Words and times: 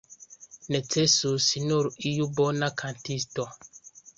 Necesus 0.75 1.51
nur 1.67 1.91
iu 2.13 2.27
bona 2.41 2.73
kantisto. 2.83 3.51